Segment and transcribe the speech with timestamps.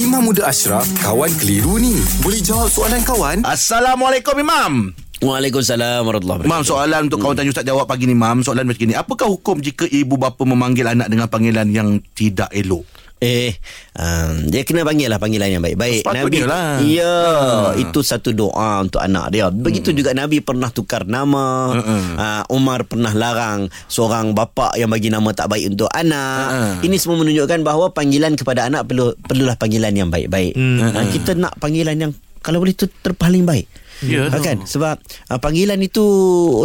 [0.00, 2.00] Imam Muda Ashraf, kawan keliru ni.
[2.24, 3.44] Boleh jawab soalan kawan?
[3.44, 4.88] Assalamualaikum Imam.
[5.20, 8.40] Waalaikumsalam warahmatullahi Imam soalan untuk kawan tanya Ustaz jawab pagi ni Imam.
[8.40, 8.96] Soalan macam ni.
[8.96, 12.88] Apakah hukum jika ibu bapa memanggil anak dengan panggilan yang tidak elok?
[13.22, 13.54] Eh,
[13.94, 16.02] um, dia kena panggil lah panggilan yang baik-baik.
[16.02, 16.82] Sepatutnya lah.
[16.82, 17.16] Ya,
[17.78, 19.46] itu satu doa untuk anak dia.
[19.54, 21.70] Begitu juga Nabi pernah tukar nama.
[21.70, 26.82] Uh, Umar pernah larang seorang bapa yang bagi nama tak baik untuk anak.
[26.82, 30.58] Ini semua menunjukkan bahawa panggilan kepada anak perlu perlulah panggilan yang baik-baik.
[30.58, 32.12] Uh, kita nak panggilan yang
[32.44, 33.66] kalau boleh tu terpaling baik.
[34.02, 34.98] Ya, Ha, kan sebab
[35.30, 36.02] uh, panggilan itu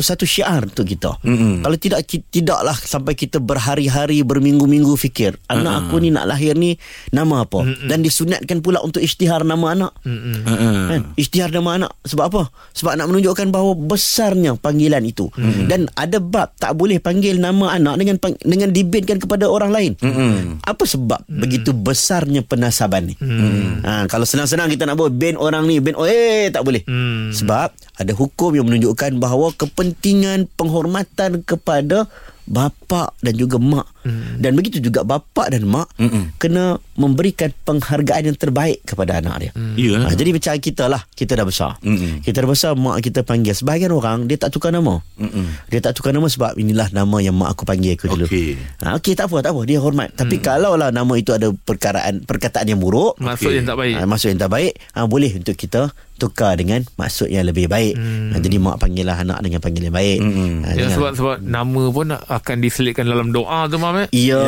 [0.00, 1.20] satu syiar untuk kita.
[1.20, 1.60] Mm-mm.
[1.60, 6.80] Kalau tidak ki, tidaklah sampai kita berhari-hari berminggu-minggu fikir anak aku ni nak lahir ni
[7.12, 7.92] nama apa Mm-mm.
[7.92, 9.92] dan disunatkan pula untuk isytihar nama anak.
[10.00, 10.96] Uh-uh.
[10.96, 11.00] Kan?
[11.20, 12.42] Isytihar nama anak sebab apa?
[12.72, 15.28] Sebab nak menunjukkan bahawa besarnya panggilan itu.
[15.36, 15.68] Mm-hmm.
[15.68, 19.92] Dan ada bab tak boleh panggil nama anak dengan pang, dengan dibinkan kepada orang lain.
[20.00, 20.64] Mm-mm.
[20.64, 21.40] Apa sebab mm-hmm.
[21.44, 23.14] begitu besarnya penasaban ni?
[23.20, 23.84] Mm-hmm.
[23.84, 26.86] Ha, kalau senang-senang kita nak buat bin orang ni, bin oh eh tak boleh.
[26.86, 27.34] Hmm.
[27.34, 32.06] Sebab ada hukum yang menunjukkan bahawa kepentingan penghormatan kepada
[32.46, 34.38] bapa dan juga mak hmm.
[34.38, 36.38] dan begitu juga bapa dan mak Mm-mm.
[36.38, 39.50] kena memberikan penghargaan yang terbaik kepada anak dia.
[39.52, 39.74] Hmm.
[39.76, 39.98] Ya.
[39.98, 42.24] Ha, jadi macam kita lah Kita dah besar Mm-mm.
[42.24, 45.68] Kita dah besar Mak kita panggil Sebahagian orang Dia tak tukar nama Mm-mm.
[45.68, 48.56] Dia tak tukar nama Sebab inilah nama Yang mak aku panggil aku dulu Okey.
[48.80, 52.24] ha, Okey tak apa tak apa Dia hormat Tapi kalau lah nama itu Ada perkaraan
[52.24, 53.56] Perkataan yang buruk Maksud Okey.
[53.60, 53.94] yang tak baik.
[53.94, 55.80] ha, Maksud yang tak baik ha, Boleh untuk kita
[56.16, 58.30] Tukar dengan Maksud yang lebih baik Hmm.
[58.30, 60.52] ha, Jadi mak panggil lah anak Dengan panggilan baik Mm-mm.
[60.62, 64.08] ha, Ya, sebab sebab nama pun akan diselitkan dalam doa tu Mam eh.
[64.10, 64.40] Ya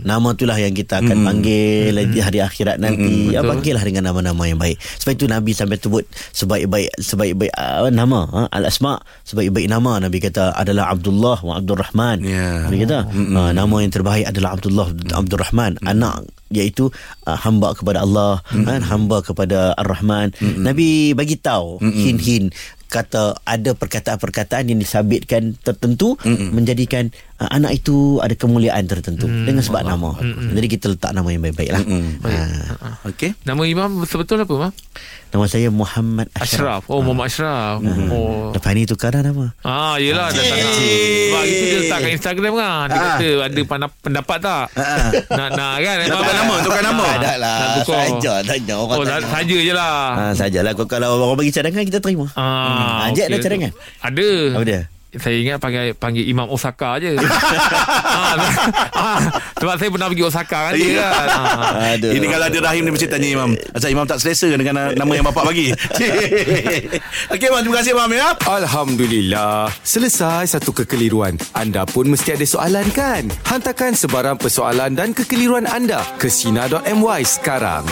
[0.00, 3.50] Nama itulah yang kita akan panggil Di hari akhirat nanti ya, betul.
[3.50, 8.40] Panggillah dengan nama-nama yang baik Sebab itu Nabi sampai sebut Sebaik-baik Sebaik-baik uh, nama ha?
[8.50, 12.64] Al-Asma' Sebaik-baik nama Nabi kata adalah Abdullah wa Abdul Rahman Ya.
[12.64, 16.88] Nabi kata uh, Nama yang terbaik adalah Abdullah Abdul Rahman Anak iaitu
[17.28, 20.32] uh, hamba kepada Allah kan hamba kepada Ar-Rahman.
[20.40, 22.50] Nabi bagi tahu hin-hin
[22.88, 26.50] kata ada perkataan-perkataan yang disabitkan tertentu Mm-mm.
[26.50, 30.16] menjadikan uh, anak itu ada kemuliaan tertentu dengan sebab nama.
[30.50, 31.82] Jadi kita letak nama yang baik-baik lah.
[31.82, 32.24] Mm-mm.
[32.24, 33.04] Ha.
[33.06, 33.36] Okey.
[33.42, 34.72] Nama imam betul-betul apa Mam?
[35.28, 36.80] Nama saya Muhammad Ashraf.
[36.80, 36.82] Ashraf.
[36.88, 37.84] Oh, Muhammad Ashraf.
[38.08, 38.48] Oh.
[38.50, 39.52] Lepas ni tukar dah nama.
[39.60, 40.72] Ah, yelah dah tak nak.
[40.72, 42.86] Sebab itu dia letak kat Instagram kan.
[42.86, 43.04] Dia Ah.
[43.12, 44.64] kata ada pandap- pendapat tak?
[45.28, 45.96] Nak nak kan?
[46.08, 47.04] Tukar nama, tukar nama.
[47.04, 47.58] Tak ada lah.
[47.84, 49.28] Saja tanya orang Oh, tanya.
[49.28, 50.00] saja je lah.
[50.10, 52.24] Ha, sajalah Kau- kalau orang bagi cadangan kita terima.
[52.32, 53.06] Ah, Hmm.
[53.10, 53.44] Ajak ada okey.
[53.44, 53.72] cadangan?
[54.06, 54.30] Ada.
[54.54, 54.82] Apa dia?
[55.08, 57.16] Saya ingat panggil panggil Imam Osaka je.
[57.16, 58.36] ah,
[58.92, 59.20] ah,
[59.56, 61.28] sebab saya pernah pergi Osaka kan dia kan.
[61.32, 61.96] Ah.
[61.96, 62.12] Aduh.
[62.12, 63.56] Ini kalau ada Rahim dia mesti tanya Imam.
[63.72, 65.72] Asal Imam tak selesa dengan nama yang bapak bagi.
[67.32, 68.36] Okey Imam, terima kasih Imam ya.
[68.44, 69.72] Alhamdulillah.
[69.80, 71.40] Selesai satu kekeliruan.
[71.56, 73.32] Anda pun mesti ada soalan kan?
[73.48, 77.88] Hantarkan sebarang persoalan dan kekeliruan anda ke Sina.my sekarang.